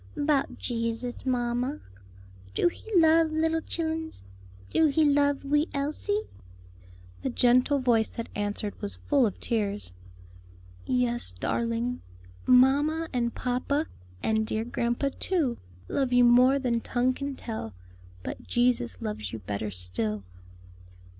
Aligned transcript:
"'Bout 0.17 0.57
Jesus, 0.57 1.27
mamma. 1.27 1.79
Do 2.55 2.69
He 2.69 2.83
love 2.99 3.31
little 3.31 3.61
chillens? 3.61 4.25
do 4.71 4.87
he 4.87 5.05
love 5.05 5.43
wee 5.45 5.67
Elsie?" 5.75 6.23
The 7.21 7.29
gentle 7.29 7.77
voice 7.77 8.09
that 8.09 8.27
answered 8.33 8.73
was 8.81 8.95
full 8.95 9.27
of 9.27 9.39
tears. 9.39 9.93
"Yes, 10.87 11.31
darling, 11.33 12.01
mamma 12.47 13.09
and 13.13 13.35
papa, 13.35 13.85
and 14.23 14.47
dear 14.47 14.65
grandpa 14.65 15.11
too, 15.19 15.59
love 15.87 16.11
you 16.11 16.23
more 16.23 16.57
than 16.57 16.81
tongue 16.81 17.13
can 17.13 17.35
tell, 17.35 17.75
but 18.23 18.41
Jesus 18.47 19.03
loves 19.03 19.31
you 19.31 19.37
better 19.37 19.69
still." 19.69 20.23